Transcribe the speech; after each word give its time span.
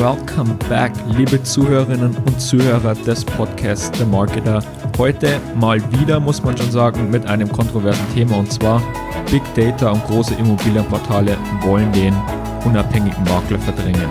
Welcome 0.00 0.56
back, 0.70 0.92
liebe 1.18 1.42
Zuhörerinnen 1.42 2.16
und 2.16 2.40
Zuhörer 2.40 2.94
des 2.94 3.22
Podcasts 3.22 3.98
The 3.98 4.06
Marketer. 4.06 4.64
Heute 4.96 5.38
mal 5.56 5.78
wieder, 5.92 6.18
muss 6.18 6.42
man 6.42 6.56
schon 6.56 6.70
sagen, 6.70 7.10
mit 7.10 7.26
einem 7.26 7.52
kontroversen 7.52 8.06
Thema 8.14 8.38
und 8.38 8.50
zwar 8.50 8.82
Big 9.30 9.42
Data 9.54 9.90
und 9.90 10.02
große 10.06 10.32
Immobilienportale 10.36 11.36
wollen 11.60 11.92
den 11.92 12.14
unabhängigen 12.64 13.22
Makler 13.24 13.58
verdrängen. 13.58 14.08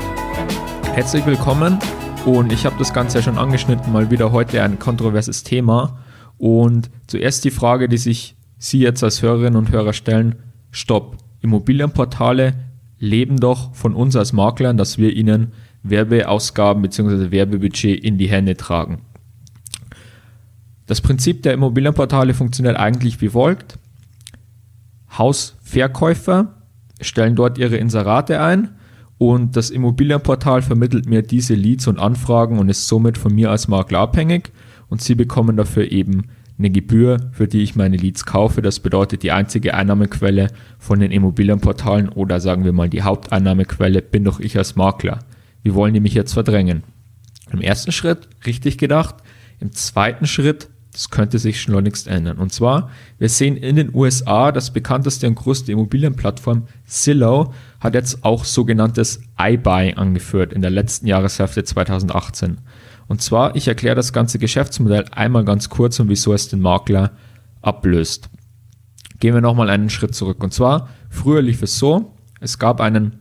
Herzlich 0.94 1.26
willkommen 1.26 1.80
und 2.24 2.54
ich 2.54 2.68
habe 2.68 2.76
das 2.78 2.94
Ganze 2.94 3.18
ja 3.18 3.24
schon 3.24 3.40
angeschnitten, 3.40 3.92
mal 3.92 4.12
wieder 4.12 4.32
heute 4.32 4.62
ein 4.62 4.78
kontroverses 4.78 5.44
Thema. 5.44 5.98
Und 6.38 6.92
zuerst 7.08 7.46
die 7.46 7.52
Frage, 7.52 7.90
die 7.90 7.98
sich 7.98 8.36
Sie 8.60 8.78
jetzt 8.78 9.04
als 9.04 9.24
Hörerinnen 9.24 9.56
und 9.56 9.72
Hörer 9.72 9.94
stellen, 9.94 10.36
stopp, 10.70 11.18
Immobilienportale 11.42 12.54
leben 13.00 13.38
doch 13.40 13.74
von 13.74 13.96
uns 13.96 14.16
als 14.16 14.34
Maklern, 14.34 14.78
dass 14.78 15.00
wir 15.00 15.16
ihnen 15.16 15.54
Werbeausgaben 15.84 16.82
bzw. 16.82 17.32
Werbebudget 17.32 18.04
in 18.04 18.18
die 18.18 18.30
Hände 18.30 18.56
tragen. 18.58 19.02
Das 20.88 21.02
Prinzip 21.02 21.44
der 21.44 21.54
Immobilienportale 21.54 22.34
funktioniert 22.34 22.78
eigentlich 22.78 23.22
wie 23.22 23.30
folgt. 23.30 23.78
Hausverkäufer 25.18 26.56
stellen 27.02 27.36
dort 27.36 27.58
ihre 27.58 27.78
Inserate 27.78 28.42
ein 28.42 28.70
und 29.18 29.56
das 29.56 29.70
Immobilienportal 29.70 30.62
vermittelt 30.62 31.08
mir 31.08 31.22
diese 31.22 31.54
Leads 31.54 31.88
und 31.88 32.00
Anfragen 32.00 32.58
und 32.58 32.70
ist 32.70 32.88
somit 32.88 33.18
von 33.18 33.36
mir 33.36 33.52
als 33.52 33.68
Makler 33.68 34.00
abhängig 34.00 34.52
und 34.88 35.02
sie 35.02 35.16
bekommen 35.16 35.58
dafür 35.58 35.92
eben 35.92 36.24
eine 36.58 36.70
Gebühr, 36.70 37.30
für 37.32 37.48
die 37.48 37.62
ich 37.62 37.76
meine 37.76 37.98
Leads 37.98 38.26
kaufe. 38.26 38.62
Das 38.62 38.80
bedeutet, 38.80 39.24
die 39.24 39.32
einzige 39.32 39.74
Einnahmequelle 39.74 40.48
von 40.78 41.00
den 41.00 41.12
Immobilienportalen 41.12 42.10
oder 42.10 42.40
sagen 42.40 42.66
wir 42.66 42.74
mal 42.74 42.90
die 42.90 43.02
Haupteinnahmequelle 43.02 44.02
bin 44.02 44.26
doch 44.26 44.40
ich 44.40 44.58
als 44.58 44.76
Makler. 44.76 45.20
Wie 45.64 45.74
wollen 45.74 45.94
die 45.94 46.00
mich 46.00 46.14
jetzt 46.14 46.34
verdrängen? 46.34 46.84
Im 47.52 47.62
ersten 47.62 47.92
Schritt 47.92 48.30
richtig 48.46 48.78
gedacht. 48.78 49.16
Im 49.60 49.74
zweiten 49.74 50.28
Schritt, 50.28 50.70
das 50.94 51.10
könnte 51.10 51.40
sich 51.40 51.62
schleunigst 51.62 52.08
ändern. 52.08 52.38
Und 52.38 52.54
zwar, 52.54 52.90
wir 53.18 53.30
sehen 53.30 53.58
in 53.58 53.76
den 53.76 53.94
USA, 53.94 54.52
das 54.52 54.72
bekannteste 54.72 55.28
und 55.28 55.36
größte 55.36 55.72
Immobilienplattform 55.72 56.68
Zillow 56.86 57.54
hat 57.80 57.94
jetzt 57.94 58.24
auch 58.24 58.46
sogenanntes 58.46 59.22
iBuy 59.40 59.94
angeführt 59.96 60.54
in 60.54 60.62
der 60.62 60.72
letzten 60.72 61.08
Jahreshälfte 61.08 61.64
2018. 61.64 62.60
Und 63.08 63.22
zwar, 63.22 63.56
ich 63.56 63.68
erkläre 63.68 63.96
das 63.96 64.14
ganze 64.14 64.40
Geschäftsmodell 64.40 65.06
einmal 65.12 65.44
ganz 65.44 65.70
kurz 65.70 66.00
und 66.00 66.10
wieso 66.10 66.34
es 66.34 66.48
den 66.48 66.62
Makler 66.62 67.12
ablöst. 67.62 68.30
Gehen 69.20 69.34
wir 69.34 69.42
nochmal 69.42 69.70
einen 69.70 69.90
Schritt 69.90 70.16
zurück. 70.16 70.44
Und 70.44 70.54
zwar, 70.54 70.90
früher 71.10 71.42
lief 71.42 71.62
es 71.62 71.78
so, 71.78 72.14
es 72.40 72.60
gab 72.60 72.80
einen, 72.80 73.20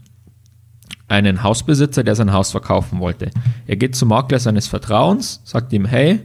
einen 1.08 1.42
Hausbesitzer, 1.42 2.04
der 2.04 2.14
sein 2.14 2.32
Haus 2.32 2.50
verkaufen 2.50 3.00
wollte. 3.00 3.30
Er 3.66 3.76
geht 3.76 3.96
zum 3.96 4.10
Makler 4.10 4.38
seines 4.38 4.68
Vertrauens, 4.68 5.40
sagt 5.44 5.72
ihm, 5.72 5.86
hey, 5.86 6.20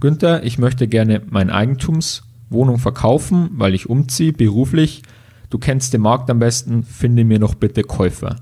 Günther, 0.00 0.42
ich 0.42 0.58
möchte 0.58 0.88
gerne 0.88 1.22
meine 1.30 1.54
Eigentumswohnung 1.54 2.78
verkaufen, 2.78 3.50
weil 3.52 3.74
ich 3.74 3.88
umziehe, 3.88 4.32
beruflich. 4.32 5.02
Du 5.48 5.58
kennst 5.58 5.92
den 5.92 6.00
Markt 6.00 6.30
am 6.30 6.38
besten, 6.38 6.82
finde 6.84 7.24
mir 7.24 7.38
noch 7.38 7.54
bitte 7.54 7.82
Käufer. 7.82 8.36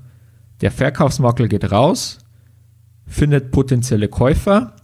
Der 0.61 0.71
Verkaufsmakler 0.71 1.47
geht 1.47 1.71
raus, 1.71 2.19
findet 3.07 3.51
potenzielle 3.51 4.07
Käufer. 4.07 4.75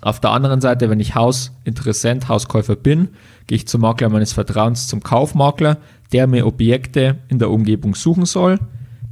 Auf 0.00 0.20
der 0.20 0.30
anderen 0.30 0.60
Seite, 0.60 0.88
wenn 0.90 1.00
ich 1.00 1.14
Hausinteressent, 1.14 2.28
Hauskäufer 2.28 2.76
bin, 2.76 3.08
gehe 3.46 3.56
ich 3.56 3.68
zum 3.68 3.80
Makler 3.80 4.08
meines 4.08 4.32
Vertrauens, 4.32 4.86
zum 4.86 5.02
Kaufmakler, 5.02 5.78
der 6.12 6.26
mir 6.26 6.46
Objekte 6.46 7.18
in 7.28 7.38
der 7.38 7.50
Umgebung 7.50 7.94
suchen 7.94 8.24
soll. 8.24 8.58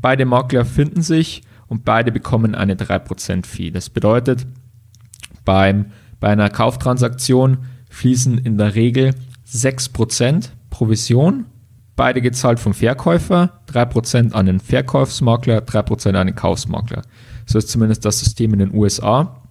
Beide 0.06 0.24
Makler 0.24 0.64
finden 0.64 1.02
sich 1.02 1.42
und 1.66 1.84
beide 1.84 2.12
bekommen 2.12 2.54
eine 2.54 2.76
3% 2.76 3.44
Fee. 3.44 3.72
Das 3.72 3.90
bedeutet, 3.90 4.46
beim, 5.44 5.86
bei 6.20 6.28
einer 6.28 6.48
Kauftransaktion 6.48 7.58
fließen 7.90 8.38
in 8.38 8.56
der 8.56 8.76
Regel 8.76 9.16
6% 9.50 10.50
Provision, 10.70 11.46
beide 11.96 12.22
gezahlt 12.22 12.60
vom 12.60 12.72
Verkäufer, 12.72 13.60
3% 13.68 14.30
an 14.30 14.46
den 14.46 14.60
Verkaufsmakler, 14.60 15.58
3% 15.58 16.14
an 16.14 16.28
den 16.28 16.36
Kaufsmakler. 16.36 17.02
So 17.44 17.58
ist 17.58 17.68
zumindest 17.68 18.04
das 18.04 18.20
System 18.20 18.52
in 18.52 18.60
den 18.60 18.74
USA. 18.74 19.42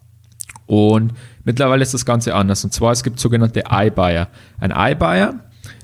Und 0.68 1.12
mittlerweile 1.44 1.82
ist 1.82 1.94
das 1.94 2.06
Ganze 2.06 2.34
anders. 2.34 2.64
Und 2.64 2.72
zwar, 2.72 2.94
es 2.94 3.04
gibt 3.04 3.20
sogenannte 3.20 3.66
iBuyer. 3.70 4.30
Ein 4.62 4.72
iBuyer, 4.74 5.36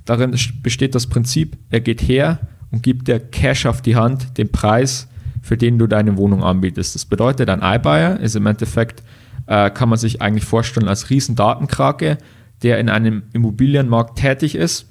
darin 0.05 0.33
besteht 0.63 0.95
das 0.95 1.07
Prinzip, 1.07 1.57
er 1.71 1.81
geht 1.81 2.01
her 2.03 2.39
und 2.71 2.83
gibt 2.83 3.07
dir 3.07 3.19
Cash 3.19 3.65
auf 3.65 3.81
die 3.81 3.95
Hand, 3.95 4.37
den 4.37 4.51
Preis, 4.51 5.07
für 5.41 5.57
den 5.57 5.77
du 5.77 5.87
deine 5.87 6.17
Wohnung 6.17 6.43
anbietest. 6.43 6.95
Das 6.95 7.05
bedeutet, 7.05 7.49
ein 7.49 7.61
iBuyer 7.61 8.19
ist 8.19 8.35
im 8.35 8.45
Endeffekt, 8.45 9.03
äh, 9.47 9.69
kann 9.69 9.89
man 9.89 9.97
sich 9.97 10.21
eigentlich 10.21 10.45
vorstellen 10.45 10.87
als 10.87 11.09
riesen 11.09 11.35
Datenkrake, 11.35 12.17
der 12.63 12.79
in 12.79 12.89
einem 12.89 13.23
Immobilienmarkt 13.33 14.19
tätig 14.19 14.55
ist 14.55 14.87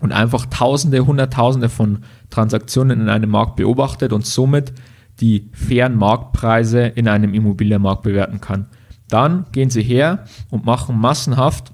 und 0.00 0.12
einfach 0.12 0.46
Tausende, 0.46 1.06
Hunderttausende 1.06 1.68
von 1.68 2.04
Transaktionen 2.30 3.00
in 3.00 3.08
einem 3.08 3.30
Markt 3.30 3.56
beobachtet 3.56 4.12
und 4.12 4.26
somit 4.26 4.72
die 5.20 5.50
fairen 5.52 5.96
Marktpreise 5.96 6.82
in 6.86 7.08
einem 7.08 7.34
Immobilienmarkt 7.34 8.02
bewerten 8.02 8.40
kann. 8.40 8.66
Dann 9.08 9.46
gehen 9.52 9.70
sie 9.70 9.82
her 9.82 10.24
und 10.50 10.64
machen 10.64 10.98
massenhaft 10.98 11.72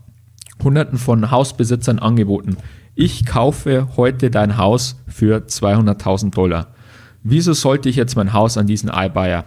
Hunderten 0.63 0.99
von 0.99 1.31
Hausbesitzern 1.31 1.99
angeboten. 1.99 2.57
Ich 3.01 3.25
kaufe 3.25 3.91
heute 3.97 4.29
dein 4.29 4.57
Haus 4.57 4.97
für 5.07 5.37
200.000 5.47 6.33
Dollar. 6.33 6.75
Wieso 7.23 7.53
sollte 7.53 7.89
ich 7.89 7.95
jetzt 7.95 8.17
mein 8.17 8.33
Haus 8.33 8.59
an 8.59 8.67
diesen 8.67 8.91
iBuyer 8.93 9.45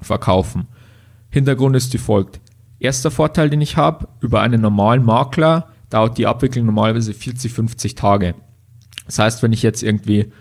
verkaufen? 0.00 0.68
Hintergrund 1.28 1.76
ist 1.76 1.92
wie 1.92 1.98
folgt. 1.98 2.40
Erster 2.78 3.10
Vorteil, 3.10 3.50
den 3.50 3.60
ich 3.60 3.76
habe, 3.76 4.08
über 4.22 4.40
einen 4.40 4.62
normalen 4.62 5.04
Makler 5.04 5.68
dauert 5.90 6.16
die 6.16 6.26
Abwicklung 6.26 6.64
normalerweise 6.64 7.12
40, 7.12 7.52
50 7.52 7.94
Tage. 7.94 8.34
Das 9.04 9.18
heißt, 9.18 9.42
wenn 9.42 9.52
ich 9.52 9.62
jetzt 9.62 9.82
irgendwie 9.82 10.32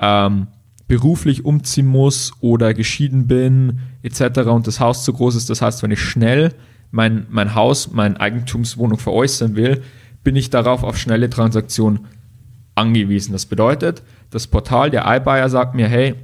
ähm, 0.00 0.48
beruflich 0.88 1.44
umziehen 1.44 1.86
muss 1.86 2.32
oder 2.40 2.74
geschieden 2.74 3.28
bin 3.28 3.78
etc. 4.02 4.40
und 4.48 4.66
das 4.66 4.80
Haus 4.80 5.04
zu 5.04 5.12
groß 5.12 5.36
ist. 5.36 5.50
Das 5.50 5.62
heißt, 5.62 5.84
wenn 5.84 5.92
ich 5.92 6.00
schnell 6.00 6.52
mein, 6.90 7.28
mein 7.30 7.54
Haus, 7.54 7.92
meine 7.92 8.18
Eigentumswohnung 8.18 8.98
veräußern 8.98 9.54
will, 9.54 9.84
bin 10.24 10.36
ich 10.36 10.50
darauf 10.50 10.82
auf 10.82 10.98
schnelle 10.98 11.30
Transaktionen 11.30 12.06
angewiesen. 12.74 13.32
Das 13.32 13.46
bedeutet, 13.46 14.02
das 14.30 14.46
Portal 14.46 14.90
der 14.90 15.04
iBuyer 15.06 15.48
sagt 15.48 15.74
mir, 15.74 15.88
hey, 15.88 16.14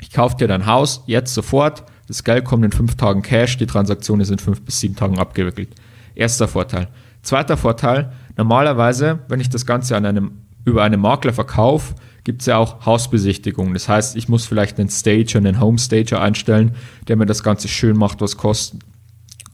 ich 0.00 0.12
kaufe 0.12 0.36
dir 0.36 0.48
dein 0.48 0.66
Haus 0.66 1.02
jetzt 1.06 1.34
sofort, 1.34 1.84
das 2.06 2.24
Geld 2.24 2.44
kommt 2.44 2.64
in 2.64 2.72
fünf 2.72 2.96
Tagen 2.96 3.22
Cash, 3.22 3.56
die 3.58 3.66
Transaktionen 3.66 4.24
sind 4.24 4.40
fünf 4.40 4.62
bis 4.62 4.80
sieben 4.80 4.96
Tagen 4.96 5.18
abgewickelt. 5.18 5.74
Erster 6.14 6.48
Vorteil. 6.48 6.88
Zweiter 7.22 7.56
Vorteil, 7.56 8.12
normalerweise, 8.36 9.20
wenn 9.28 9.40
ich 9.40 9.50
das 9.50 9.66
Ganze 9.66 9.96
an 9.96 10.06
einem, 10.06 10.32
über 10.64 10.82
einen 10.82 11.00
Makler 11.00 11.32
verkaufe, 11.32 11.94
gibt 12.24 12.42
es 12.42 12.46
ja 12.46 12.56
auch 12.56 12.84
Hausbesichtigungen. 12.84 13.74
Das 13.74 13.88
heißt, 13.88 14.16
ich 14.16 14.28
muss 14.28 14.46
vielleicht 14.46 14.78
einen 14.78 14.90
Stager, 14.90 15.38
einen 15.38 15.60
Homestager 15.60 16.20
einstellen, 16.20 16.74
der 17.08 17.16
mir 17.16 17.26
das 17.26 17.42
Ganze 17.42 17.68
schön 17.68 17.96
macht, 17.96 18.20
was 18.20 18.36
Kosten, 18.36 18.80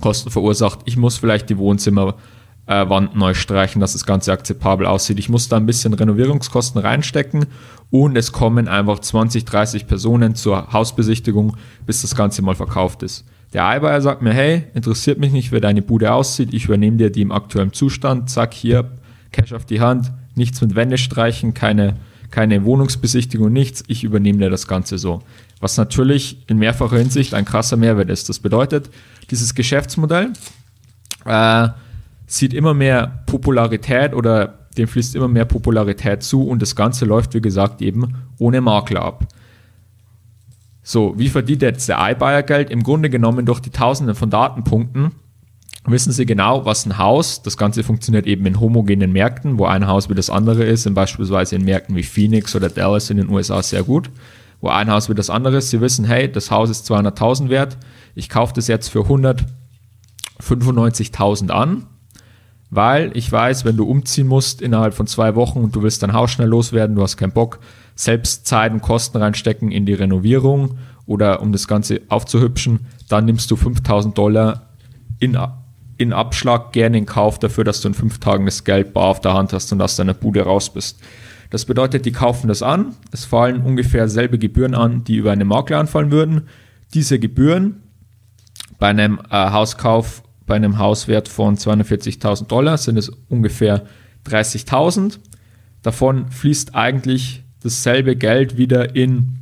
Kosten 0.01 0.31
verursacht. 0.31 0.81
Ich 0.85 0.97
muss 0.97 1.17
vielleicht 1.19 1.49
die 1.51 1.59
Wohnzimmerwand 1.59 2.17
äh, 2.67 2.85
neu 3.15 3.35
streichen, 3.35 3.81
dass 3.81 3.93
das 3.93 4.07
Ganze 4.07 4.33
akzeptabel 4.33 4.87
aussieht. 4.87 5.19
Ich 5.19 5.29
muss 5.29 5.49
da 5.49 5.57
ein 5.57 5.67
bisschen 5.67 5.95
Renovierungskosten 5.95 6.81
reinstecken 6.81 7.47
und 7.91 8.17
es 8.17 8.33
kommen 8.33 8.69
einfach 8.69 8.99
20, 8.99 9.45
30 9.45 9.87
Personen 9.87 10.35
zur 10.35 10.73
Hausbesichtigung, 10.73 11.57
bis 11.87 12.03
das 12.03 12.15
Ganze 12.15 12.43
mal 12.43 12.55
verkauft 12.55 13.03
ist. 13.03 13.25
Der 13.53 13.77
iBuyer 13.77 14.01
sagt 14.01 14.23
mir, 14.23 14.33
hey, 14.33 14.65
interessiert 14.75 15.19
mich 15.19 15.33
nicht, 15.33 15.53
wie 15.53 15.61
deine 15.61 15.83
Bude 15.83 16.13
aussieht, 16.13 16.53
ich 16.53 16.65
übernehme 16.65 16.97
dir 16.97 17.11
die 17.11 17.23
im 17.23 17.33
aktuellen 17.33 17.73
Zustand, 17.73 18.29
zack, 18.29 18.53
hier, 18.53 18.91
Cash 19.31 19.53
auf 19.53 19.65
die 19.65 19.81
Hand, 19.81 20.13
nichts 20.35 20.61
mit 20.61 20.75
Wände 20.75 20.99
streichen, 20.99 21.55
keine 21.55 21.97
keine 22.31 22.65
Wohnungsbesichtigung, 22.65 23.53
nichts, 23.53 23.85
ich 23.87 24.05
übernehme 24.05 24.39
dir 24.39 24.51
das 24.51 24.67
Ganze 24.67 24.99
so. 24.99 25.23
Was 25.61 25.77
natürlich 25.77 26.45
in 26.49 26.59
mehrfacher 26.59 26.99
Hinsicht 26.99 27.35
ein 27.35 27.45
krasser 27.45 27.77
Mehrwert 27.77 28.11
ist. 28.11 28.29
Das 28.29 28.41
bedeutet, 28.41 28.91
dieses 29.31 29.55
Geschäftsmodell 29.55 30.33
äh, 31.25 31.69
sieht 32.27 32.53
immer 32.53 32.75
mehr 32.75 33.23
Popularität 33.27 34.15
oder 34.15 34.67
dem 34.77 34.89
fließt 34.89 35.15
immer 35.15 35.29
mehr 35.29 35.45
Popularität 35.45 36.23
zu 36.23 36.47
und 36.47 36.61
das 36.61 36.77
Ganze 36.77 37.05
läuft, 37.05 37.35
wie 37.35 37.41
gesagt, 37.41 37.81
eben 37.83 38.15
ohne 38.39 38.61
Makler 38.61 39.03
ab. 39.03 39.27
So, 40.83 41.15
wie 41.17 41.29
verdient 41.29 41.63
jetzt 41.63 41.89
der 41.89 41.99
iBuyer 42.11 42.43
Geld? 42.43 42.71
Im 42.71 42.83
Grunde 42.83 43.11
genommen 43.11 43.47
durch 43.47 43.61
die 43.61 43.71
Tausenden 43.71 44.15
von 44.15 44.31
Datenpunkten, 44.31 45.13
wissen 45.85 46.13
Sie 46.13 46.27
genau, 46.27 46.65
was 46.65 46.87
ein 46.87 46.99
Haus, 46.99 47.43
das 47.43 47.57
Ganze 47.57 47.83
funktioniert 47.83 48.27
eben 48.27 48.47
in 48.47 48.61
homogenen 48.61 49.13
Märkten, 49.13 49.59
wo 49.59 49.65
ein 49.65 49.87
Haus 49.87 50.09
wie 50.11 50.15
das 50.15 50.31
andere 50.31 50.65
ist, 50.65 50.87
in 50.87 50.95
beispielsweise 50.95 51.57
in 51.57 51.65
Märkten 51.65 51.97
wie 51.97 52.03
Phoenix 52.03 52.55
oder 52.55 52.69
Dallas 52.69 53.11
in 53.11 53.17
den 53.17 53.31
USA 53.31 53.63
sehr 53.63 53.83
gut, 53.83 54.11
wo 54.61 54.69
ein 54.69 54.91
Haus 54.91 55.09
wie 55.09 55.15
das 55.15 55.31
andere 55.31 55.57
ist. 55.57 55.71
Sie 55.71 55.81
wissen, 55.81 56.05
hey, 56.05 56.31
das 56.31 56.51
Haus 56.51 56.71
ist 56.71 56.91
200.000 56.91 57.49
wert, 57.49 57.77
ich 58.15 58.29
kaufe 58.29 58.53
das 58.55 58.69
jetzt 58.69 58.89
für 58.89 59.01
195.000 60.41 61.51
an, 61.51 61.87
weil 62.77 63.11
ich 63.17 63.33
weiß, 63.33 63.65
wenn 63.65 63.77
du 63.77 63.85
umziehen 63.85 64.27
musst 64.27 64.61
innerhalb 64.61 64.95
von 64.95 65.07
zwei 65.07 65.35
Wochen 65.35 65.61
und 65.61 65.75
du 65.75 65.83
willst 65.83 66.03
dein 66.03 66.13
Haus 66.13 66.31
schnell 66.31 66.49
loswerden, 66.49 66.95
du 66.95 67.03
hast 67.03 67.17
keinen 67.17 67.33
Bock, 67.33 67.59
selbst 67.95 68.47
Zeit 68.47 68.73
und 68.73 68.83
Kosten 68.83 69.17
reinstecken 69.17 69.73
in 69.73 69.87
die 69.87 69.95
Renovierung 69.95 70.79
oder 71.07 71.41
um 71.41 71.53
das 71.53 71.67
Ganze 71.67 72.03
aufzuhübschen, 72.09 72.81
dann 73.09 73.25
nimmst 73.25 73.51
du 73.51 73.57
5000 73.57 74.17
Dollar 74.17 74.69
in, 75.19 75.39
in 75.97 76.13
Abschlag 76.13 76.73
gerne 76.73 76.99
in 76.99 77.07
Kauf 77.07 77.39
dafür, 77.39 77.65
dass 77.65 77.81
du 77.81 77.89
in 77.89 77.95
fünf 77.95 78.19
Tagen 78.19 78.45
das 78.45 78.65
Geld 78.65 78.93
bar 78.93 79.05
auf 79.05 79.21
der 79.21 79.33
Hand 79.33 79.55
hast 79.55 79.73
und 79.73 79.81
aus 79.81 79.97
deiner 79.97 80.15
Bude 80.15 80.43
raus 80.43 80.71
bist. 80.71 80.99
Das 81.49 81.65
bedeutet, 81.65 82.05
die 82.05 82.13
kaufen 82.13 82.49
das 82.49 82.63
an, 82.63 82.95
es 83.11 83.25
fallen 83.25 83.63
ungefähr 83.63 84.09
selbe 84.11 84.39
Gebühren 84.39 84.75
an, 84.75 85.05
die 85.05 85.17
über 85.17 85.33
eine 85.33 85.47
Makler 85.47 85.79
anfallen 85.79 86.11
würden. 86.11 86.43
Diese 86.93 87.19
Gebühren 87.19 87.83
bei 88.79 88.89
einem 88.89 89.19
äh, 89.31 89.51
Hauskauf, 89.51 90.23
bei 90.47 90.55
einem 90.55 90.79
Hauswert 90.79 91.29
von 91.29 91.57
240.000 91.57 92.47
Dollar 92.47 92.79
sind 92.79 92.97
es 92.97 93.09
ungefähr 93.29 93.85
30.000. 94.27 95.19
Davon 95.83 96.31
fließt 96.31 96.75
eigentlich 96.75 97.43
dasselbe 97.63 98.17
Geld 98.17 98.57
wieder 98.57 98.95
in 98.95 99.39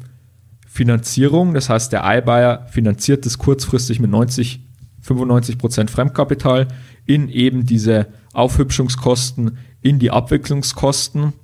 Finanzierung. 0.66 1.54
Das 1.54 1.68
heißt, 1.68 1.92
der 1.92 2.02
iBuyer 2.04 2.66
finanziert 2.68 3.26
das 3.26 3.38
kurzfristig 3.38 4.00
mit 4.00 4.10
90, 4.10 4.60
95 5.02 5.58
Prozent 5.58 5.90
Fremdkapital 5.90 6.68
in 7.06 7.28
eben 7.28 7.66
diese 7.66 8.06
Aufhübschungskosten, 8.32 9.58
in 9.82 9.98
die 9.98 10.10
Abwicklungskosten. 10.10 11.34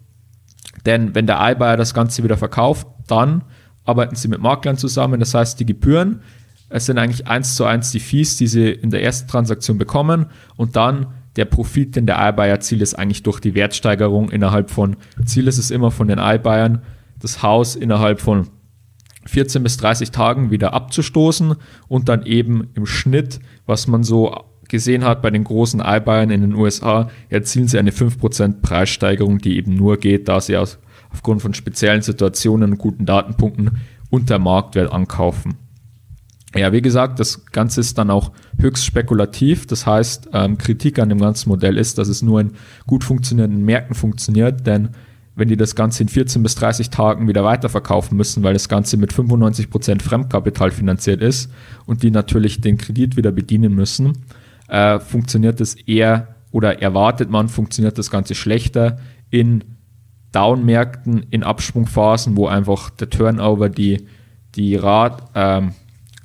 Denn 0.86 1.14
wenn 1.14 1.26
der 1.26 1.38
iBuyer 1.52 1.76
das 1.76 1.94
Ganze 1.94 2.24
wieder 2.24 2.38
verkauft, 2.38 2.86
dann 3.06 3.44
arbeiten 3.84 4.16
sie 4.16 4.28
mit 4.28 4.40
Maklern 4.40 4.76
zusammen. 4.76 5.20
Das 5.20 5.34
heißt, 5.34 5.60
die 5.60 5.66
Gebühren, 5.66 6.22
es 6.70 6.86
sind 6.86 6.98
eigentlich 6.98 7.26
eins 7.26 7.56
zu 7.56 7.64
eins 7.64 7.90
die 7.90 8.00
Fees, 8.00 8.36
die 8.36 8.46
sie 8.46 8.70
in 8.70 8.90
der 8.90 9.02
ersten 9.02 9.28
Transaktion 9.28 9.76
bekommen 9.76 10.26
und 10.56 10.76
dann 10.76 11.08
der 11.36 11.44
Profit, 11.44 11.96
den 11.96 12.06
der 12.06 12.28
iBuyer 12.28 12.48
erzielt, 12.48 12.80
ist 12.82 12.94
eigentlich 12.94 13.22
durch 13.22 13.40
die 13.40 13.54
Wertsteigerung 13.54 14.30
innerhalb 14.30 14.70
von, 14.70 14.96
Ziel 15.24 15.48
ist 15.48 15.58
es 15.58 15.70
immer 15.70 15.90
von 15.90 16.08
den 16.08 16.18
iBuyern, 16.18 16.82
das 17.20 17.42
Haus 17.42 17.76
innerhalb 17.76 18.20
von 18.20 18.48
14 19.26 19.62
bis 19.62 19.76
30 19.76 20.12
Tagen 20.12 20.50
wieder 20.50 20.72
abzustoßen 20.72 21.56
und 21.88 22.08
dann 22.08 22.24
eben 22.24 22.68
im 22.74 22.86
Schnitt, 22.86 23.40
was 23.66 23.86
man 23.86 24.02
so 24.02 24.34
gesehen 24.68 25.04
hat 25.04 25.20
bei 25.22 25.30
den 25.30 25.44
großen 25.44 25.80
iBuyern 25.84 26.30
in 26.30 26.40
den 26.40 26.54
USA, 26.54 27.10
erzielen 27.28 27.68
sie 27.68 27.78
eine 27.78 27.90
5% 27.90 28.60
Preissteigerung, 28.62 29.38
die 29.38 29.56
eben 29.56 29.74
nur 29.74 29.98
geht, 29.98 30.28
da 30.28 30.40
sie 30.40 30.56
aus, 30.56 30.78
aufgrund 31.10 31.42
von 31.42 31.54
speziellen 31.54 32.02
Situationen 32.02 32.72
und 32.72 32.78
guten 32.78 33.06
Datenpunkten 33.06 33.80
unter 34.10 34.38
Marktwert 34.38 34.92
ankaufen. 34.92 35.56
Ja, 36.54 36.72
wie 36.72 36.82
gesagt, 36.82 37.20
das 37.20 37.46
Ganze 37.46 37.80
ist 37.80 37.96
dann 37.96 38.10
auch 38.10 38.32
höchst 38.58 38.84
spekulativ. 38.84 39.66
Das 39.66 39.86
heißt, 39.86 40.30
ähm, 40.32 40.58
Kritik 40.58 40.98
an 40.98 41.08
dem 41.08 41.20
ganzen 41.20 41.48
Modell 41.48 41.76
ist, 41.76 41.98
dass 41.98 42.08
es 42.08 42.22
nur 42.22 42.40
in 42.40 42.52
gut 42.86 43.04
funktionierenden 43.04 43.64
Märkten 43.64 43.94
funktioniert, 43.94 44.66
denn 44.66 44.90
wenn 45.36 45.48
die 45.48 45.56
das 45.56 45.76
Ganze 45.76 46.02
in 46.02 46.08
14 46.08 46.42
bis 46.42 46.56
30 46.56 46.90
Tagen 46.90 47.28
wieder 47.28 47.44
weiterverkaufen 47.44 48.16
müssen, 48.16 48.42
weil 48.42 48.52
das 48.52 48.68
Ganze 48.68 48.96
mit 48.96 49.12
95% 49.12 50.02
Fremdkapital 50.02 50.72
finanziert 50.72 51.22
ist 51.22 51.50
und 51.86 52.02
die 52.02 52.10
natürlich 52.10 52.60
den 52.60 52.78
Kredit 52.78 53.16
wieder 53.16 53.30
bedienen 53.30 53.74
müssen, 53.74 54.18
äh, 54.68 54.98
funktioniert 54.98 55.60
das 55.60 55.74
eher 55.74 56.34
oder 56.50 56.82
erwartet 56.82 57.30
man, 57.30 57.48
funktioniert 57.48 57.96
das 57.96 58.10
Ganze 58.10 58.34
schlechter 58.34 58.98
in 59.30 59.64
Downmärkten, 60.32 61.26
in 61.30 61.42
Absprungphasen, 61.42 62.36
wo 62.36 62.46
einfach 62.46 62.90
der 62.90 63.08
Turnover, 63.08 63.68
die, 63.68 64.06
die 64.56 64.76
Rat, 64.76 65.30
ähm, 65.34 65.72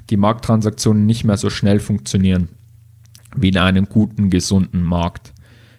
die 0.09 0.17
Markttransaktionen 0.17 1.05
nicht 1.05 1.23
mehr 1.23 1.37
so 1.37 1.49
schnell 1.49 1.79
funktionieren 1.79 2.49
wie 3.35 3.49
in 3.49 3.57
einem 3.57 3.89
guten, 3.89 4.29
gesunden 4.29 4.83
Markt. 4.83 5.33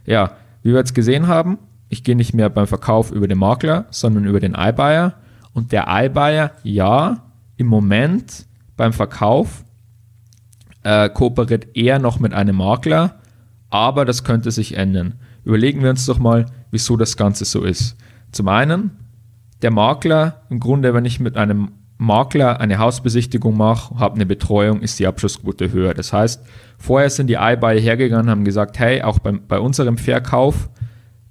Ja, 0.05 0.33
wie 0.63 0.71
wir 0.71 0.79
jetzt 0.79 0.95
gesehen 0.95 1.27
haben, 1.27 1.59
ich 1.89 2.05
gehe 2.05 2.17
nicht 2.17 2.35
mehr 2.35 2.51
beim 2.51 2.67
Verkauf 2.67 3.11
über 3.11 3.29
den 3.29 3.39
Makler, 3.39 3.87
sondern 3.91 4.25
über 4.25 4.41
den 4.41 4.55
iBuyer. 4.55 5.15
Und 5.53 5.73
der 5.73 5.87
iBuyer, 5.89 6.51
ja, 6.65 7.23
im 7.57 7.69
Moment 7.69 8.47
beim 8.77 8.93
Verkauf 8.93 9.65
äh, 10.83 11.09
kooperiert 11.09 11.75
eher 11.75 11.99
noch 11.99 12.21
mit 12.21 12.35
einem 12.35 12.57
Makler, 12.57 13.17
aber 13.71 14.05
das 14.05 14.25
könnte 14.25 14.51
sich 14.51 14.77
ändern. 14.77 15.15
Überlegen 15.45 15.83
wir 15.83 15.91
uns 15.91 16.05
doch 16.07 16.19
mal, 16.19 16.47
wieso 16.71 16.97
das 16.97 17.17
Ganze 17.17 17.45
so 17.45 17.63
ist. 17.63 17.97
Zum 18.33 18.49
einen, 18.49 18.91
der 19.63 19.71
Makler, 19.71 20.43
im 20.51 20.61
Grunde, 20.61 20.93
wenn 20.93 21.05
ich 21.05 21.21
mit 21.21 21.37
einem 21.37 21.71
Makler 21.99 22.61
eine 22.61 22.79
Hausbesichtigung 22.79 23.57
mache, 23.57 23.99
habe 23.99 24.17
eine 24.17 24.27
Betreuung, 24.27 24.81
ist 24.81 24.99
die 24.99 25.07
Abschlussquote 25.07 25.73
höher. 25.73 25.95
Das 25.95 26.13
heißt, 26.13 26.43
vorher 26.79 27.09
sind 27.11 27.29
die 27.29 27.35
iBuyer 27.35 27.81
hergegangen 27.81 28.31
haben 28.31 28.45
gesagt, 28.45 28.79
hey, 28.79 29.03
auch 29.03 29.19
bei, 29.19 29.33
bei 29.33 29.59
unserem 29.59 29.97
Verkauf 29.97 30.69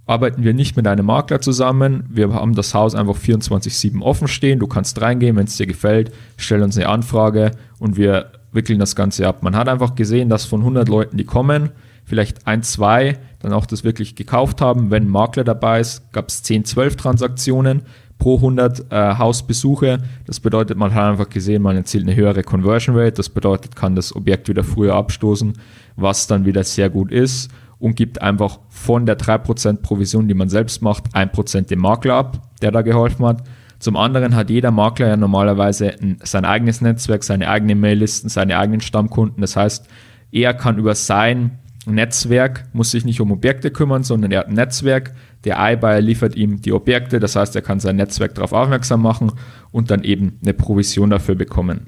arbeiten 0.07 0.43
wir 0.43 0.53
nicht 0.53 0.75
mit 0.75 0.87
einem 0.87 1.05
Makler 1.05 1.41
zusammen. 1.41 2.05
Wir 2.09 2.33
haben 2.33 2.55
das 2.55 2.73
Haus 2.73 2.95
einfach 2.95 3.17
24-7 3.17 4.01
offen 4.01 4.27
stehen. 4.27 4.59
Du 4.59 4.67
kannst 4.67 5.01
reingehen, 5.01 5.35
wenn 5.35 5.45
es 5.45 5.57
dir 5.57 5.67
gefällt, 5.67 6.11
stell 6.37 6.61
uns 6.61 6.77
eine 6.77 6.89
Anfrage 6.89 7.51
und 7.79 7.97
wir 7.97 8.31
wickeln 8.51 8.79
das 8.79 8.95
Ganze 8.95 9.27
ab. 9.27 9.43
Man 9.43 9.55
hat 9.55 9.67
einfach 9.67 9.95
gesehen, 9.95 10.29
dass 10.29 10.45
von 10.45 10.61
100 10.61 10.87
Leuten, 10.87 11.17
die 11.17 11.25
kommen, 11.25 11.71
vielleicht 12.05 12.45
ein, 12.47 12.63
zwei 12.63 13.17
dann 13.39 13.51
auch 13.51 13.65
das 13.65 13.83
wirklich 13.83 14.15
gekauft 14.15 14.61
haben. 14.61 14.91
Wenn 14.91 15.03
ein 15.03 15.09
Makler 15.09 15.43
dabei 15.43 15.79
ist, 15.79 16.11
gab 16.13 16.29
es 16.29 16.43
10, 16.43 16.65
12 16.65 16.95
Transaktionen 16.95 17.81
pro 18.17 18.37
100 18.37 18.91
äh, 18.91 19.15
Hausbesuche. 19.17 19.99
Das 20.25 20.39
bedeutet, 20.39 20.77
man 20.77 20.93
hat 20.93 21.11
einfach 21.11 21.29
gesehen, 21.29 21.61
man 21.61 21.75
erzielt 21.75 22.05
eine 22.05 22.15
höhere 22.15 22.43
Conversion 22.43 22.95
Rate. 22.95 23.13
Das 23.13 23.29
bedeutet, 23.29 23.75
kann 23.75 23.95
das 23.95 24.15
Objekt 24.15 24.47
wieder 24.47 24.63
früher 24.63 24.95
abstoßen, 24.95 25.53
was 25.95 26.27
dann 26.27 26.45
wieder 26.45 26.63
sehr 26.63 26.89
gut 26.89 27.11
ist 27.11 27.51
und 27.79 27.95
gibt 27.95 28.21
einfach 28.21 28.59
von 28.69 29.05
der 29.05 29.17
3% 29.17 29.81
Provision, 29.81 30.27
die 30.27 30.33
man 30.33 30.49
selbst 30.49 30.81
macht, 30.81 31.15
1% 31.15 31.67
dem 31.67 31.79
Makler 31.79 32.15
ab, 32.15 32.41
der 32.61 32.71
da 32.71 32.81
geholfen 32.81 33.25
hat. 33.25 33.43
Zum 33.79 33.97
anderen 33.97 34.35
hat 34.35 34.49
jeder 34.49 34.71
Makler 34.71 35.09
ja 35.09 35.17
normalerweise 35.17 35.93
ein, 36.01 36.17
sein 36.23 36.45
eigenes 36.45 36.81
Netzwerk, 36.81 37.23
seine 37.23 37.49
eigenen 37.49 37.79
Maillisten, 37.79 38.29
seine 38.29 38.57
eigenen 38.57 38.81
Stammkunden. 38.81 39.41
Das 39.41 39.55
heißt, 39.55 39.87
er 40.31 40.53
kann 40.53 40.77
über 40.77 40.95
sein 40.95 41.59
Netzwerk, 41.85 42.65
muss 42.73 42.91
sich 42.91 43.05
nicht 43.05 43.21
um 43.21 43.31
Objekte 43.31 43.71
kümmern, 43.71 44.03
sondern 44.03 44.31
er 44.31 44.39
hat 44.39 44.47
ein 44.47 44.53
Netzwerk. 44.53 45.13
Der 45.43 45.57
iBuyer 45.59 46.01
liefert 46.01 46.35
ihm 46.35 46.61
die 46.61 46.73
Objekte, 46.73 47.19
das 47.19 47.35
heißt, 47.35 47.55
er 47.55 47.61
kann 47.61 47.79
sein 47.79 47.97
Netzwerk 47.97 48.35
darauf 48.35 48.53
aufmerksam 48.53 49.01
machen 49.01 49.31
und 49.71 49.91
dann 49.91 50.03
eben 50.03 50.39
eine 50.41 50.53
Provision 50.53 51.09
dafür 51.09 51.35
bekommen. 51.35 51.87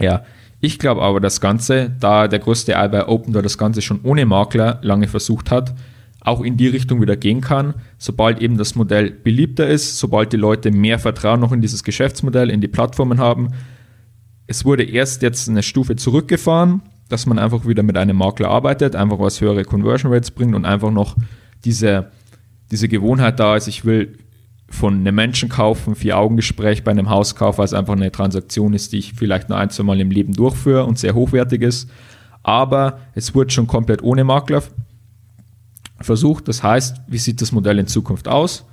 Ja, 0.00 0.24
ich 0.60 0.78
glaube 0.78 1.02
aber, 1.02 1.20
das 1.20 1.40
Ganze, 1.40 1.90
da 2.00 2.28
der 2.28 2.38
größte 2.38 2.72
iBuyer 2.72 3.08
Open 3.08 3.32
da 3.32 3.42
das 3.42 3.58
Ganze 3.58 3.82
schon 3.82 4.00
ohne 4.02 4.26
Makler 4.26 4.78
lange 4.82 5.08
versucht 5.08 5.50
hat, 5.50 5.74
auch 6.20 6.40
in 6.40 6.56
die 6.56 6.68
Richtung 6.68 7.00
wieder 7.00 7.16
gehen 7.16 7.40
kann, 7.40 7.74
sobald 7.98 8.40
eben 8.40 8.56
das 8.56 8.74
Modell 8.76 9.10
beliebter 9.10 9.66
ist, 9.66 9.98
sobald 9.98 10.32
die 10.32 10.36
Leute 10.36 10.70
mehr 10.70 10.98
Vertrauen 10.98 11.40
noch 11.40 11.52
in 11.52 11.60
dieses 11.60 11.82
Geschäftsmodell, 11.82 12.48
in 12.48 12.60
die 12.60 12.68
Plattformen 12.68 13.18
haben. 13.18 13.48
Es 14.46 14.64
wurde 14.64 14.84
erst 14.84 15.22
jetzt 15.22 15.48
eine 15.48 15.62
Stufe 15.62 15.96
zurückgefahren, 15.96 16.82
dass 17.12 17.26
man 17.26 17.38
einfach 17.38 17.66
wieder 17.66 17.82
mit 17.82 17.96
einem 17.96 18.16
Makler 18.16 18.48
arbeitet, 18.48 18.96
einfach 18.96 19.18
was 19.18 19.40
höhere 19.40 19.64
Conversion 19.64 20.12
Rates 20.12 20.30
bringt 20.30 20.54
und 20.54 20.64
einfach 20.64 20.90
noch 20.90 21.16
diese, 21.64 22.10
diese 22.70 22.88
Gewohnheit 22.88 23.38
da 23.38 23.56
ist, 23.56 23.68
ich 23.68 23.84
will 23.84 24.18
von 24.68 24.94
einem 24.94 25.14
Menschen 25.14 25.50
kaufen, 25.50 25.94
Vier-Augen-Gespräch 25.94 26.82
bei 26.82 26.90
einem 26.90 27.10
Hauskauf, 27.10 27.58
weil 27.58 27.66
es 27.66 27.74
einfach 27.74 27.92
eine 27.92 28.10
Transaktion 28.10 28.72
ist, 28.72 28.92
die 28.92 28.98
ich 28.98 29.12
vielleicht 29.12 29.50
nur 29.50 29.58
ein, 29.58 29.68
zwei 29.68 29.82
Mal 29.82 30.00
im 30.00 30.10
Leben 30.10 30.32
durchführe 30.32 30.86
und 30.86 30.98
sehr 30.98 31.14
hochwertig 31.14 31.60
ist. 31.60 31.90
Aber 32.42 32.98
es 33.14 33.34
wurde 33.34 33.50
schon 33.50 33.66
komplett 33.66 34.02
ohne 34.02 34.24
Makler 34.24 34.62
versucht. 36.00 36.48
Das 36.48 36.62
heißt, 36.62 37.02
wie 37.06 37.18
sieht 37.18 37.42
das 37.42 37.52
Modell 37.52 37.78
in 37.78 37.86
Zukunft 37.86 38.26
aus? 38.26 38.64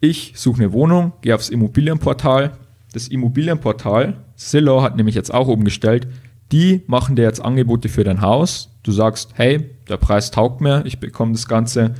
Ich 0.00 0.34
suche 0.36 0.62
eine 0.62 0.72
Wohnung, 0.72 1.12
gehe 1.22 1.34
aufs 1.34 1.48
Immobilienportal. 1.48 2.52
Das 2.92 3.08
Immobilienportal, 3.08 4.18
Zillow 4.36 4.82
hat 4.82 4.96
nämlich 4.96 5.14
jetzt 5.14 5.32
auch 5.32 5.48
umgestellt, 5.48 6.06
die 6.52 6.82
machen 6.86 7.16
dir 7.16 7.22
jetzt 7.22 7.44
Angebote 7.44 7.88
für 7.88 8.04
dein 8.04 8.20
Haus. 8.20 8.70
Du 8.82 8.92
sagst, 8.92 9.30
hey, 9.34 9.70
der 9.88 9.96
Preis 9.96 10.30
taugt 10.30 10.60
mir, 10.60 10.84
ich 10.86 11.00
bekomme 11.00 11.32
das 11.32 11.48
Ganze 11.48 11.94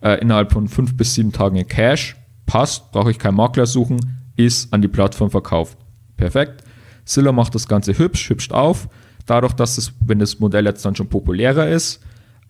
äh, 0.00 0.20
innerhalb 0.20 0.52
von 0.52 0.68
fünf 0.68 0.96
bis 0.96 1.14
sieben 1.14 1.32
Tagen 1.32 1.56
in 1.56 1.66
Cash 1.66 2.16
passt, 2.48 2.90
brauche 2.90 3.12
ich 3.12 3.18
keinen 3.18 3.36
Makler 3.36 3.66
suchen, 3.66 4.00
ist 4.34 4.72
an 4.72 4.82
die 4.82 4.88
Plattform 4.88 5.30
verkauft. 5.30 5.78
Perfekt. 6.16 6.64
Zillow 7.04 7.32
macht 7.32 7.54
das 7.54 7.68
Ganze 7.68 7.96
hübsch, 7.96 8.28
hübscht 8.28 8.52
auf. 8.52 8.88
Dadurch, 9.26 9.52
dass 9.52 9.78
es, 9.78 9.92
wenn 10.00 10.18
das 10.18 10.40
Modell 10.40 10.64
jetzt 10.64 10.84
dann 10.84 10.96
schon 10.96 11.08
populärer 11.08 11.68
ist, 11.68 12.00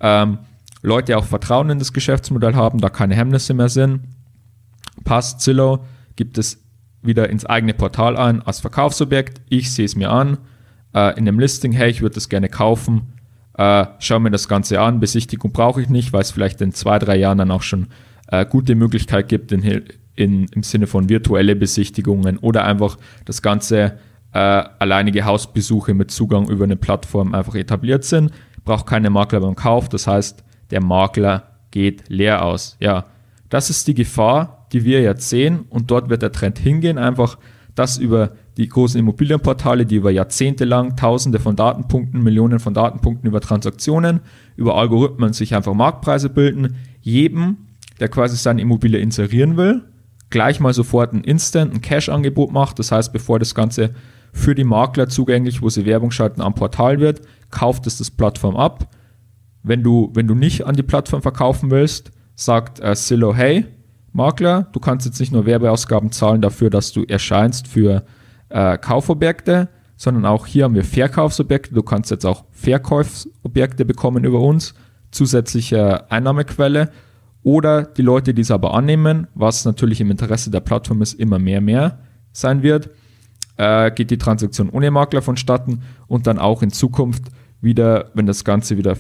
ähm, 0.01 0.39
Leute 0.83 1.19
auch 1.19 1.25
Vertrauen 1.25 1.71
in 1.71 1.79
das 1.79 1.93
Geschäftsmodell 1.93 2.55
haben, 2.55 2.81
da 2.81 2.89
keine 2.89 3.17
Hemmnisse 3.17 3.53
mehr 3.53 3.69
sind, 3.69 4.03
passt 5.05 5.41
Zillow, 5.41 5.81
gibt 6.15 6.39
es 6.39 6.63
wieder 7.03 7.29
ins 7.29 7.45
eigene 7.45 7.75
Portal 7.75 8.17
ein 8.17 8.43
als 8.43 8.61
Verkaufsobjekt. 8.61 9.41
Ich 9.49 9.73
sehe 9.73 9.85
es 9.85 9.97
mir 9.97 10.11
an, 10.11 10.39
äh, 10.95 11.19
in 11.19 11.25
dem 11.25 11.39
Listing, 11.39 11.73
hey, 11.73 11.91
ich 11.91 12.03
würde 12.03 12.15
das 12.15 12.29
gerne 12.29 12.49
kaufen, 12.49 13.13
äh, 13.59 13.87
schau 13.99 14.21
mir 14.21 14.31
das 14.31 14.49
Ganze 14.49 14.81
an. 14.81 15.01
Besichtigung 15.01 15.53
brauche 15.53 15.83
ich 15.83 15.89
nicht, 15.89 16.13
weil 16.13 16.23
es 16.23 16.31
vielleicht 16.31 16.61
in 16.61 16.73
zwei, 16.73 16.99
drei 16.99 17.17
Jahren 17.17 17.39
dann 17.39 17.51
auch 17.51 17.63
schon 17.63 17.89
äh, 18.29 18.47
gute 18.47 18.75
Möglichkeit 18.75 19.29
gibt 19.29 19.53
in, 19.53 19.85
in, 20.15 20.47
im 20.47 20.63
Sinne 20.63 20.87
von 20.87 21.09
virtuelle 21.09 21.57
Besichtigungen 21.57 22.39
oder 22.39 22.65
einfach 22.65 22.99
das 23.25 23.43
ganze 23.43 23.99
äh, 24.33 24.39
alleinige 24.39 25.25
Hausbesuche 25.25 25.95
mit 25.95 26.11
Zugang 26.11 26.49
über 26.49 26.65
eine 26.65 26.77
Plattform 26.77 27.35
einfach 27.35 27.55
etabliert 27.55 28.05
sind. 28.05 28.31
Braucht 28.65 28.87
keine 28.87 29.11
Makler 29.11 29.41
beim 29.41 29.57
Kauf. 29.57 29.89
Das 29.89 30.07
heißt, 30.07 30.45
der 30.71 30.83
Makler 30.83 31.55
geht 31.71 32.09
leer 32.09 32.45
aus. 32.45 32.77
Ja, 32.81 33.07
das 33.49 33.71
ist 33.71 33.89
die 33.89 33.95
Gefahr, 33.95 34.67
die 34.73 34.85
wir 34.85 35.01
jetzt 35.01 35.29
sehen 35.29 35.65
und 35.71 35.91
dort 35.91 36.11
wird 36.11 36.23
der 36.23 36.33
Trend 36.33 36.59
hingehen, 36.59 36.99
einfach, 36.99 37.39
dass 37.75 37.97
über 37.97 38.33
die 38.59 38.69
großen 38.69 38.99
Immobilienportale, 38.99 39.87
die 39.87 39.95
über 39.95 40.11
Jahrzehnte 40.11 40.65
lang 40.65 40.97
Tausende 40.97 41.39
von 41.39 41.55
Datenpunkten, 41.55 42.21
Millionen 42.21 42.59
von 42.59 42.75
Datenpunkten 42.75 43.29
über 43.29 43.41
Transaktionen, 43.41 44.21
über 44.57 44.75
Algorithmen 44.77 45.33
sich 45.33 45.55
einfach 45.55 45.75
Marktpreise 45.75 46.29
bilden, 46.29 46.75
jedem, 47.01 47.57
der 48.01 48.09
quasi 48.09 48.37
seine 48.37 48.61
Immobilie 48.61 48.99
inserieren 48.99 49.57
will, 49.57 49.85
gleich 50.31 50.59
mal 50.59 50.75
sofort 50.75 51.13
ein 51.13 51.23
Instant, 51.23 51.73
ein 51.73 51.81
Cash-Angebot 51.81 52.51
macht. 52.51 52.81
Das 52.81 52.91
heißt, 52.91 53.13
bevor 53.13 53.39
das 53.39 53.55
Ganze 53.55 53.95
für 54.33 54.57
die 54.57 54.65
Makler 54.65 55.09
zugänglich, 55.09 55.63
wo 55.63 55.69
sie 55.69 55.87
Werbung 55.87 56.11
schalten, 56.11 56.43
am 56.43 56.55
Portal 56.55 56.99
wird, 56.99 57.23
kauft 57.51 57.87
es 57.87 57.99
das 57.99 58.11
Plattform 58.11 58.57
ab. 58.57 58.91
Wenn 59.63 59.85
du, 59.85 60.11
wenn 60.15 60.27
du 60.27 60.35
nicht 60.35 60.67
an 60.67 60.75
die 60.75 60.83
Plattform 60.83 61.23
verkaufen 61.23 61.71
willst, 61.71 62.11
sagt 62.35 62.81
äh, 62.81 62.95
Zillow, 62.97 63.35
hey, 63.35 63.67
Makler, 64.13 64.67
du 64.73 64.81
kannst 64.81 65.07
jetzt 65.07 65.21
nicht 65.21 65.33
nur 65.33 65.47
Werbeausgaben 65.47 66.11
zahlen 66.11 66.41
dafür, 66.43 66.71
dass 66.71 66.93
du 66.93 67.05
erscheinst 67.05 67.69
für 67.69 68.05
äh, 68.49 68.79
Kaufobjekte, 68.79 69.69
sondern 69.97 70.27
auch 70.27 70.47
hier 70.47 70.65
haben 70.65 70.75
wir 70.75 70.85
Verkaufsobjekte. 70.85 71.75
Du 71.75 71.83
kannst 71.83 72.11
jetzt 72.11 72.25
auch 72.25 72.45
Verkaufsobjekte 72.53 73.85
bekommen 73.85 74.25
über 74.25 74.41
uns, 74.41 74.75
zusätzliche 75.11 76.11
Einnahmequelle. 76.11 76.91
Oder 77.43 77.83
die 77.83 78.03
Leute, 78.03 78.35
die 78.35 78.43
es 78.43 78.51
aber 78.51 78.75
annehmen, 78.75 79.27
was 79.35 79.65
natürlich 79.65 80.01
im 80.01 80.11
Interesse 80.11 80.51
der 80.51 80.61
Plattform 80.61 81.03
ist, 81.03 81.15
immer 81.15 81.39
mehr, 81.39 81.61
mehr 81.61 81.99
sein 82.33 82.63
wird, 82.63 82.91
äh, 83.57 83.91
geht 83.91 84.11
die 84.11 84.19
Transaktion 84.19 84.71
ohne 84.71 84.91
Makler 84.91 85.23
vonstatten 85.23 85.83
und 86.07 86.27
dann 86.27 86.39
auch 86.39 86.63
in 86.63 86.71
Zukunft 86.71 87.25
wieder, 87.61 88.11
wenn 88.15 88.27
das 88.27 88.45
Ganze 88.45 88.77
wieder 88.77 88.97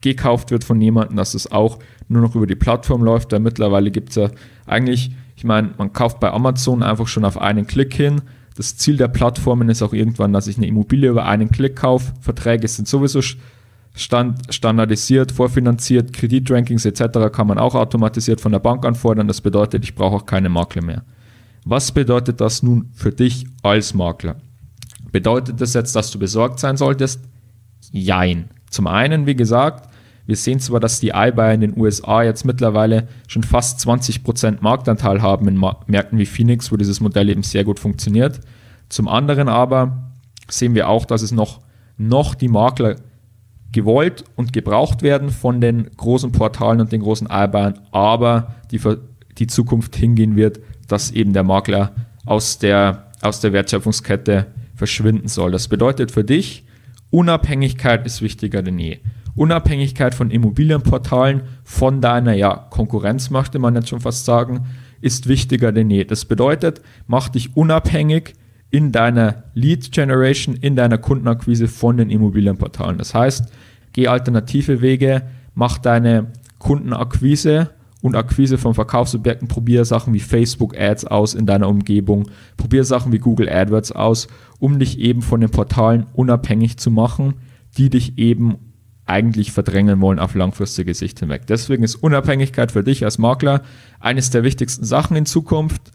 gekauft 0.00 0.50
wird 0.50 0.64
von 0.64 0.80
jemandem, 0.80 1.16
dass 1.16 1.34
es 1.34 1.50
auch 1.50 1.78
nur 2.08 2.22
noch 2.22 2.34
über 2.34 2.46
die 2.46 2.54
Plattform 2.54 3.02
läuft, 3.02 3.32
weil 3.32 3.40
mittlerweile 3.40 3.90
gibt 3.90 4.10
es 4.10 4.16
ja 4.16 4.30
eigentlich, 4.66 5.12
ich 5.36 5.44
meine, 5.44 5.74
man 5.76 5.92
kauft 5.92 6.20
bei 6.20 6.30
Amazon 6.30 6.82
einfach 6.82 7.06
schon 7.06 7.24
auf 7.24 7.38
einen 7.38 7.66
Klick 7.66 7.94
hin. 7.94 8.22
Das 8.60 8.76
Ziel 8.76 8.98
der 8.98 9.08
Plattformen 9.08 9.70
ist 9.70 9.80
auch 9.80 9.94
irgendwann, 9.94 10.34
dass 10.34 10.46
ich 10.46 10.58
eine 10.58 10.66
Immobilie 10.66 11.08
über 11.08 11.24
einen 11.24 11.50
Klick 11.50 11.76
kaufe. 11.76 12.12
Verträge 12.20 12.68
sind 12.68 12.86
sowieso 12.86 13.22
stand, 13.94 14.52
standardisiert, 14.54 15.32
vorfinanziert, 15.32 16.12
Kreditrankings 16.12 16.84
etc. 16.84 17.32
kann 17.32 17.46
man 17.46 17.56
auch 17.56 17.74
automatisiert 17.74 18.38
von 18.42 18.52
der 18.52 18.58
Bank 18.58 18.84
anfordern. 18.84 19.28
Das 19.28 19.40
bedeutet, 19.40 19.84
ich 19.84 19.94
brauche 19.94 20.16
auch 20.16 20.26
keine 20.26 20.50
Makler 20.50 20.82
mehr. 20.82 21.04
Was 21.64 21.90
bedeutet 21.92 22.42
das 22.42 22.62
nun 22.62 22.90
für 22.94 23.12
dich 23.12 23.46
als 23.62 23.94
Makler? 23.94 24.36
Bedeutet 25.10 25.58
das 25.62 25.72
jetzt, 25.72 25.96
dass 25.96 26.10
du 26.10 26.18
besorgt 26.18 26.60
sein 26.60 26.76
solltest? 26.76 27.22
Jein. 27.92 28.50
Zum 28.68 28.86
einen, 28.86 29.24
wie 29.24 29.36
gesagt, 29.36 29.89
wir 30.26 30.36
sehen 30.36 30.60
zwar, 30.60 30.80
dass 30.80 31.00
die 31.00 31.12
iBuyer 31.14 31.54
in 31.54 31.60
den 31.60 31.76
USA 31.76 32.22
jetzt 32.22 32.44
mittlerweile 32.44 33.08
schon 33.26 33.42
fast 33.42 33.80
20% 33.80 34.58
Marktanteil 34.60 35.22
haben 35.22 35.48
in 35.48 35.56
Märkten 35.86 36.18
wie 36.18 36.26
Phoenix, 36.26 36.70
wo 36.70 36.76
dieses 36.76 37.00
Modell 37.00 37.28
eben 37.28 37.42
sehr 37.42 37.64
gut 37.64 37.78
funktioniert. 37.78 38.40
Zum 38.88 39.08
anderen 39.08 39.48
aber 39.48 40.10
sehen 40.48 40.74
wir 40.74 40.88
auch, 40.88 41.04
dass 41.04 41.22
es 41.22 41.32
noch, 41.32 41.60
noch 41.96 42.34
die 42.34 42.48
Makler 42.48 42.96
gewollt 43.72 44.24
und 44.36 44.52
gebraucht 44.52 45.02
werden 45.02 45.30
von 45.30 45.60
den 45.60 45.90
großen 45.96 46.32
Portalen 46.32 46.80
und 46.80 46.92
den 46.92 47.02
großen 47.02 47.28
iBuyern, 47.30 47.78
aber 47.92 48.54
die, 48.70 48.80
die 49.38 49.46
Zukunft 49.46 49.96
hingehen 49.96 50.36
wird, 50.36 50.60
dass 50.88 51.12
eben 51.12 51.32
der 51.32 51.44
Makler 51.44 51.92
aus 52.26 52.58
der, 52.58 53.10
aus 53.22 53.40
der 53.40 53.52
Wertschöpfungskette 53.52 54.46
verschwinden 54.74 55.28
soll. 55.28 55.52
Das 55.52 55.68
bedeutet 55.68 56.10
für 56.10 56.24
dich, 56.24 56.64
Unabhängigkeit 57.10 58.06
ist 58.06 58.22
wichtiger 58.22 58.62
denn 58.62 58.78
je. 58.78 58.98
Unabhängigkeit 59.34 60.14
von 60.14 60.30
Immobilienportalen, 60.30 61.42
von 61.64 62.00
deiner 62.00 62.34
ja, 62.34 62.54
Konkurrenz, 62.70 63.30
möchte 63.30 63.58
man 63.58 63.74
jetzt 63.74 63.88
schon 63.88 64.00
fast 64.00 64.24
sagen, 64.24 64.66
ist 65.00 65.28
wichtiger 65.28 65.72
denn 65.72 65.90
je. 65.90 66.04
Das 66.04 66.24
bedeutet, 66.24 66.82
mach 67.06 67.28
dich 67.28 67.56
unabhängig 67.56 68.34
in 68.70 68.92
deiner 68.92 69.44
Lead 69.54 69.92
Generation, 69.92 70.54
in 70.54 70.76
deiner 70.76 70.98
Kundenakquise 70.98 71.68
von 71.68 71.96
den 71.96 72.10
Immobilienportalen. 72.10 72.98
Das 72.98 73.14
heißt, 73.14 73.52
geh 73.92 74.08
alternative 74.08 74.80
Wege, 74.80 75.22
mach 75.54 75.78
deine 75.78 76.28
Kundenakquise 76.58 77.70
und 78.02 78.16
Akquise 78.16 78.58
von 78.58 78.74
Verkaufsobjekten, 78.74 79.48
probier 79.48 79.84
Sachen 79.84 80.14
wie 80.14 80.20
Facebook 80.20 80.78
Ads 80.78 81.06
aus 81.06 81.34
in 81.34 81.46
deiner 81.46 81.68
Umgebung, 81.68 82.30
probier 82.56 82.84
Sachen 82.84 83.12
wie 83.12 83.18
Google 83.18 83.48
AdWords 83.48 83.92
aus, 83.92 84.28
um 84.58 84.78
dich 84.78 84.98
eben 84.98 85.22
von 85.22 85.40
den 85.40 85.50
Portalen 85.50 86.06
unabhängig 86.14 86.78
zu 86.78 86.90
machen, 86.90 87.34
die 87.76 87.90
dich 87.90 88.18
eben 88.18 88.56
eigentlich 89.10 89.52
verdrängen 89.52 90.00
wollen 90.00 90.18
auf 90.18 90.34
langfristige 90.34 90.94
Sicht 90.94 91.20
hinweg. 91.20 91.42
Deswegen 91.48 91.82
ist 91.82 91.96
Unabhängigkeit 91.96 92.72
für 92.72 92.84
dich 92.84 93.04
als 93.04 93.18
Makler 93.18 93.62
eines 93.98 94.30
der 94.30 94.44
wichtigsten 94.44 94.84
Sachen 94.84 95.16
in 95.16 95.26
Zukunft. 95.26 95.90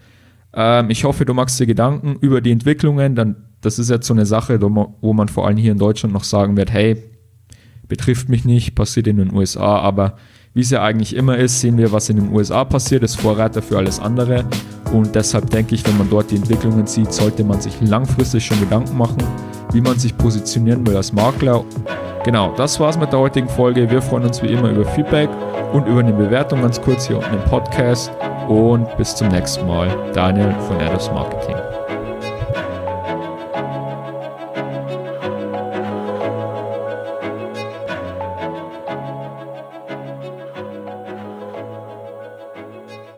Ähm, 0.54 0.90
ich 0.90 1.06
hoffe, 1.06 1.26
du 1.26 1.34
machst 1.34 1.60
dir 1.60 1.66
Gedanken 1.66 2.18
über 2.20 2.42
die 2.42 2.52
Entwicklungen. 2.52 3.16
Dann, 3.16 3.38
das 3.62 3.80
ist 3.80 3.90
jetzt 3.90 4.06
so 4.06 4.14
eine 4.14 4.26
Sache, 4.26 4.60
wo 4.62 5.14
man 5.14 5.30
vor 5.30 5.48
allem 5.48 5.58
hier 5.58 5.72
in 5.72 5.78
Deutschland 5.78 6.14
noch 6.14 6.26
sagen 6.26 6.58
wird, 6.58 6.72
hey, 6.72 7.02
betrifft 7.88 8.30
mich 8.30 8.46
nicht, 8.46 8.76
passiert 8.76 9.08
in 9.08 9.18
den 9.18 9.34
USA, 9.34 9.80
aber 9.80 10.18
wie 10.54 10.62
es 10.62 10.70
ja 10.70 10.82
eigentlich 10.84 11.16
immer 11.16 11.38
ist, 11.38 11.60
sehen 11.60 11.78
wir, 11.78 11.92
was 11.92 12.10
in 12.10 12.16
den 12.16 12.32
USA 12.32 12.64
passiert, 12.64 13.04
ist 13.04 13.16
Vorreiter 13.16 13.62
für 13.62 13.78
alles 13.78 14.00
andere. 14.00 14.46
Und 14.94 15.14
deshalb 15.14 15.50
denke 15.50 15.76
ich, 15.76 15.86
wenn 15.86 15.98
man 15.98 16.10
dort 16.10 16.32
die 16.32 16.38
Entwicklungen 16.38 16.88
sieht, 16.88 17.12
sollte 17.12 17.44
man 17.44 17.60
sich 17.60 17.74
langfristig 17.82 18.46
schon 18.46 18.60
Gedanken 18.62 18.98
machen, 18.98 19.22
wie 19.74 19.82
man 19.82 20.00
sich 20.00 20.18
positionieren 20.18 20.88
will 20.88 20.96
als 20.96 21.12
Makler. 21.12 21.66
Genau, 22.26 22.52
das 22.58 22.80
war's 22.80 22.98
mit 22.98 23.12
der 23.12 23.20
heutigen 23.20 23.48
Folge. 23.48 23.92
Wir 23.92 24.02
freuen 24.02 24.24
uns 24.26 24.42
wie 24.42 24.48
immer 24.48 24.72
über 24.72 24.84
Feedback 24.84 25.30
und 25.74 25.86
über 25.86 26.00
eine 26.00 26.12
Bewertung 26.12 26.64
ganz 26.64 26.82
kurz 26.82 27.06
hier 27.06 27.20
unten 27.20 27.36
im 27.36 27.44
Podcast. 27.44 28.12
Und 28.48 28.98
bis 28.98 29.16
zum 29.16 29.28
nächsten 29.28 29.68
Mal. 29.68 29.96
Daniel 30.12 30.52
von 30.68 30.82
Ados 30.82 31.12
Marketing. 31.12 31.56